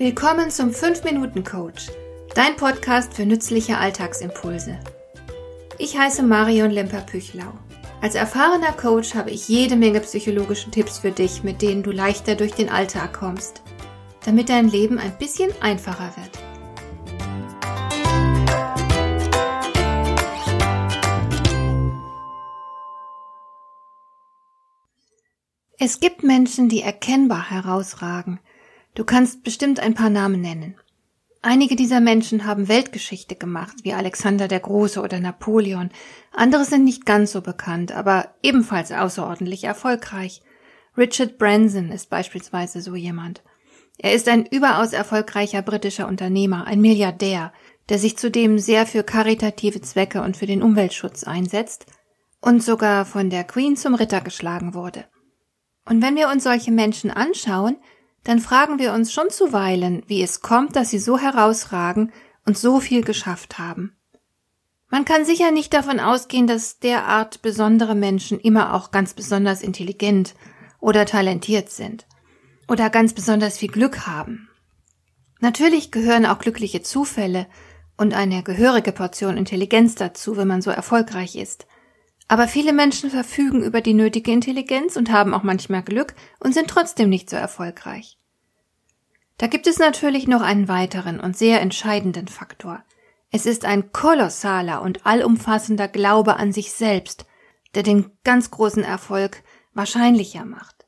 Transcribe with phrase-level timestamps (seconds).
[0.00, 1.88] Willkommen zum 5-Minuten-Coach,
[2.34, 4.80] dein Podcast für nützliche Alltagsimpulse.
[5.76, 7.52] Ich heiße Marion Lemper-Püchlau.
[8.00, 12.34] Als erfahrener Coach habe ich jede Menge psychologische Tipps für dich, mit denen du leichter
[12.34, 13.60] durch den Alltag kommst,
[14.24, 16.30] damit dein Leben ein bisschen einfacher wird.
[25.78, 28.40] Es gibt Menschen, die erkennbar herausragen.
[28.94, 30.76] Du kannst bestimmt ein paar Namen nennen.
[31.42, 35.90] Einige dieser Menschen haben Weltgeschichte gemacht, wie Alexander der Große oder Napoleon.
[36.32, 40.42] Andere sind nicht ganz so bekannt, aber ebenfalls außerordentlich erfolgreich.
[40.98, 43.42] Richard Branson ist beispielsweise so jemand.
[43.96, 47.52] Er ist ein überaus erfolgreicher britischer Unternehmer, ein Milliardär,
[47.88, 51.86] der sich zudem sehr für karitative Zwecke und für den Umweltschutz einsetzt
[52.40, 55.06] und sogar von der Queen zum Ritter geschlagen wurde.
[55.86, 57.76] Und wenn wir uns solche Menschen anschauen,
[58.24, 62.12] dann fragen wir uns schon zuweilen, wie es kommt, dass sie so herausragen
[62.44, 63.96] und so viel geschafft haben.
[64.88, 70.34] Man kann sicher nicht davon ausgehen, dass derart besondere Menschen immer auch ganz besonders intelligent
[70.80, 72.06] oder talentiert sind
[72.66, 74.48] oder ganz besonders viel Glück haben.
[75.40, 77.46] Natürlich gehören auch glückliche Zufälle
[77.96, 81.66] und eine gehörige Portion Intelligenz dazu, wenn man so erfolgreich ist.
[82.30, 86.70] Aber viele Menschen verfügen über die nötige Intelligenz und haben auch manchmal Glück und sind
[86.70, 88.18] trotzdem nicht so erfolgreich.
[89.36, 92.84] Da gibt es natürlich noch einen weiteren und sehr entscheidenden Faktor.
[93.32, 97.26] Es ist ein kolossaler und allumfassender Glaube an sich selbst,
[97.74, 99.42] der den ganz großen Erfolg
[99.74, 100.86] wahrscheinlicher macht.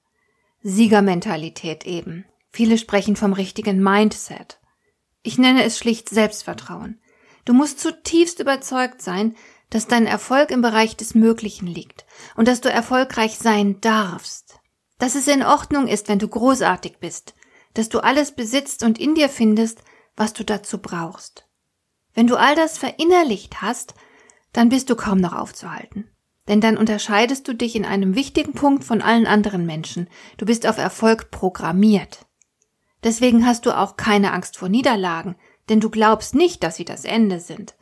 [0.62, 2.24] Siegermentalität eben.
[2.52, 4.60] Viele sprechen vom richtigen Mindset.
[5.24, 7.00] Ich nenne es schlicht Selbstvertrauen.
[7.44, 9.34] Du musst zutiefst überzeugt sein,
[9.72, 12.04] dass dein Erfolg im Bereich des Möglichen liegt
[12.36, 14.60] und dass du erfolgreich sein darfst.
[14.98, 17.34] Dass es in Ordnung ist, wenn du großartig bist,
[17.72, 19.82] dass du alles besitzt und in dir findest,
[20.14, 21.48] was du dazu brauchst.
[22.12, 23.94] Wenn du all das verinnerlicht hast,
[24.52, 26.06] dann bist du kaum noch aufzuhalten.
[26.48, 30.06] Denn dann unterscheidest du dich in einem wichtigen Punkt von allen anderen Menschen.
[30.36, 32.26] Du bist auf Erfolg programmiert.
[33.02, 35.36] Deswegen hast du auch keine Angst vor Niederlagen,
[35.70, 37.74] denn du glaubst nicht, dass sie das Ende sind.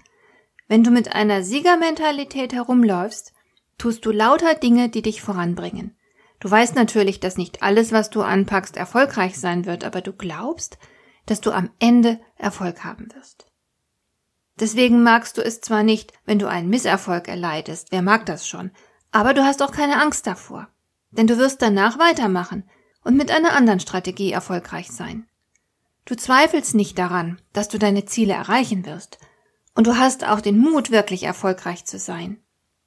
[0.71, 3.33] Wenn du mit einer Siegermentalität herumläufst,
[3.77, 5.97] tust du lauter Dinge, die dich voranbringen.
[6.39, 10.79] Du weißt natürlich, dass nicht alles, was du anpackst, erfolgreich sein wird, aber du glaubst,
[11.27, 13.49] dass du am Ende Erfolg haben wirst.
[14.61, 18.71] Deswegen magst du es zwar nicht, wenn du einen Misserfolg erleidest, wer mag das schon,
[19.11, 20.69] aber du hast auch keine Angst davor.
[21.11, 22.63] Denn du wirst danach weitermachen
[23.03, 25.27] und mit einer anderen Strategie erfolgreich sein.
[26.05, 29.19] Du zweifelst nicht daran, dass du deine Ziele erreichen wirst,
[29.81, 32.37] und du hast auch den Mut, wirklich erfolgreich zu sein.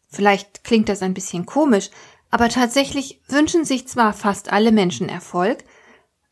[0.10, 1.90] Vielleicht klingt das ein bisschen komisch,
[2.30, 5.64] aber tatsächlich wünschen sich zwar fast alle Menschen Erfolg,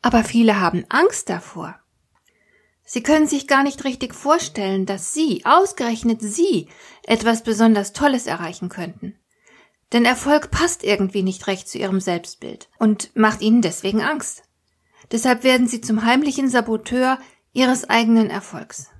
[0.02, 1.74] aber viele haben Angst davor.
[2.84, 6.68] Sie können sich gar nicht richtig vorstellen, dass Sie, ausgerechnet Sie,
[7.08, 9.18] etwas besonders Tolles erreichen könnten.
[9.92, 14.44] Denn Erfolg passt irgendwie nicht recht zu Ihrem Selbstbild und macht Ihnen deswegen Angst.
[15.10, 17.18] Deshalb werden Sie zum heimlichen Saboteur
[17.52, 18.91] Ihres eigenen Erfolgs.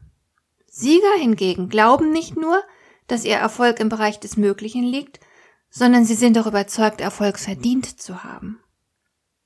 [0.75, 2.63] Sieger hingegen glauben nicht nur,
[3.07, 5.21] dass ihr Erfolg im Bereich des Möglichen liegt,
[5.69, 8.59] sondern sie sind auch überzeugt, Erfolg verdient zu haben.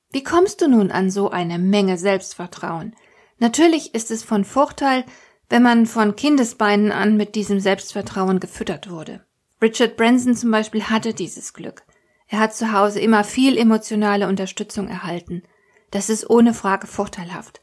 [0.09, 2.95] Wie kommst du nun an so eine Menge Selbstvertrauen?
[3.39, 5.03] Natürlich ist es von Vorteil,
[5.49, 9.25] wenn man von Kindesbeinen an mit diesem Selbstvertrauen gefüttert wurde.
[9.61, 11.83] Richard Branson zum Beispiel hatte dieses Glück.
[12.29, 15.43] Er hat zu Hause immer viel emotionale Unterstützung erhalten.
[15.91, 17.59] Das ist ohne Frage vorteilhaft.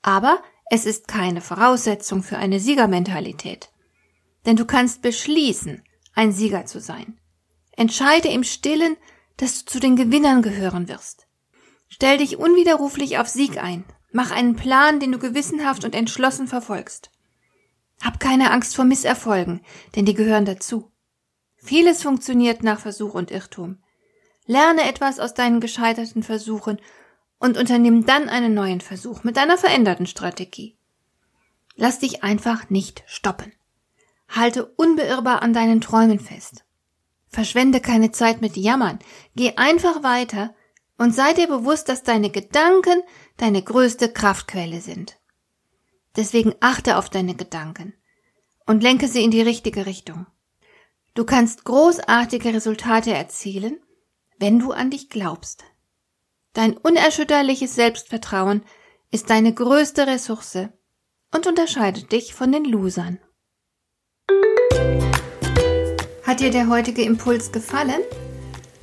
[0.00, 3.70] Aber es ist keine Voraussetzung für eine Siegermentalität.
[4.46, 5.82] Denn du kannst beschließen,
[6.14, 7.18] ein Sieger zu sein.
[7.72, 8.96] Entscheide im Stillen,
[9.36, 11.26] dass du zu den Gewinnern gehören wirst.
[11.88, 13.84] Stell dich unwiderruflich auf Sieg ein.
[14.12, 17.10] Mach einen Plan, den du gewissenhaft und entschlossen verfolgst.
[18.02, 19.60] Hab keine Angst vor Misserfolgen,
[19.96, 20.92] denn die gehören dazu.
[21.56, 23.82] Vieles funktioniert nach Versuch und Irrtum.
[24.46, 26.78] Lerne etwas aus deinen gescheiterten Versuchen
[27.38, 30.76] und unternimm dann einen neuen Versuch mit einer veränderten Strategie.
[31.76, 33.52] Lass dich einfach nicht stoppen.
[34.28, 36.64] Halte unbeirrbar an deinen Träumen fest.
[37.28, 38.98] Verschwende keine Zeit mit Jammern.
[39.34, 40.54] Geh einfach weiter
[40.98, 43.02] und sei dir bewusst, dass deine Gedanken
[43.36, 45.18] deine größte Kraftquelle sind.
[46.16, 47.94] Deswegen achte auf deine Gedanken
[48.66, 50.26] und lenke sie in die richtige Richtung.
[51.14, 53.78] Du kannst großartige Resultate erzielen,
[54.38, 55.64] wenn du an dich glaubst.
[56.54, 58.62] Dein unerschütterliches Selbstvertrauen
[59.10, 60.68] ist deine größte Ressource
[61.34, 63.18] und unterscheidet dich von den Losern.
[66.22, 68.02] Hat dir der heutige Impuls gefallen?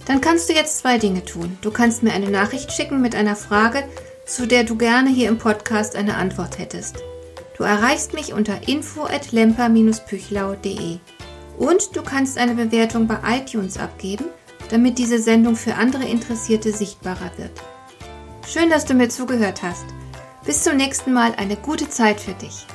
[0.05, 1.57] Dann kannst du jetzt zwei Dinge tun.
[1.61, 3.87] Du kannst mir eine Nachricht schicken mit einer Frage,
[4.25, 6.97] zu der du gerne hier im Podcast eine Antwort hättest.
[7.57, 10.97] Du erreichst mich unter info@lemper-püchlau.de.
[11.57, 14.25] Und du kannst eine Bewertung bei iTunes abgeben,
[14.71, 17.51] damit diese Sendung für andere Interessierte sichtbarer wird.
[18.47, 19.85] Schön, dass du mir zugehört hast.
[20.45, 22.65] Bis zum nächsten Mal eine gute Zeit für dich.